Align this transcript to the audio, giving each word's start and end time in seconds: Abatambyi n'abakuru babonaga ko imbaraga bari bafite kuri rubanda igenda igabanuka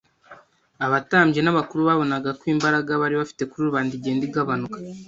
Abatambyi 0.85 1.39
n'abakuru 1.43 1.81
babonaga 1.89 2.29
ko 2.39 2.43
imbaraga 2.53 2.91
bari 3.01 3.15
bafite 3.21 3.41
kuri 3.49 3.63
rubanda 3.67 3.91
igenda 3.95 4.23
igabanuka 4.27 4.77